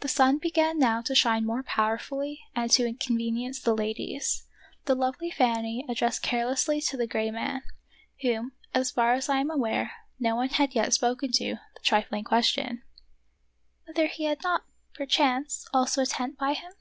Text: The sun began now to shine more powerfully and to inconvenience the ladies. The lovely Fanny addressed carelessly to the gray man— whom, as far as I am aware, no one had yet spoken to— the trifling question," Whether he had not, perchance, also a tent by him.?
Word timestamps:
The 0.00 0.08
sun 0.08 0.38
began 0.38 0.76
now 0.76 1.00
to 1.02 1.14
shine 1.14 1.46
more 1.46 1.62
powerfully 1.62 2.40
and 2.56 2.68
to 2.72 2.84
inconvenience 2.84 3.60
the 3.60 3.76
ladies. 3.76 4.44
The 4.86 4.96
lovely 4.96 5.30
Fanny 5.30 5.86
addressed 5.88 6.20
carelessly 6.20 6.80
to 6.80 6.96
the 6.96 7.06
gray 7.06 7.30
man— 7.30 7.62
whom, 8.22 8.54
as 8.74 8.90
far 8.90 9.12
as 9.12 9.28
I 9.28 9.38
am 9.38 9.52
aware, 9.52 9.92
no 10.18 10.34
one 10.34 10.48
had 10.48 10.74
yet 10.74 10.92
spoken 10.94 11.30
to— 11.30 11.60
the 11.76 11.80
trifling 11.84 12.24
question," 12.24 12.82
Whether 13.86 14.08
he 14.08 14.24
had 14.24 14.42
not, 14.42 14.64
perchance, 14.94 15.68
also 15.72 16.02
a 16.02 16.06
tent 16.06 16.36
by 16.36 16.54
him.? 16.54 16.72